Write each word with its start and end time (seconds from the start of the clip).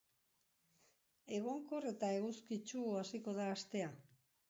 Egonkor 1.37 1.89
eta 1.91 2.11
eguzkitsu 2.23 2.85
hasiko 3.05 3.41
da 3.41 3.51
astea. 3.55 3.97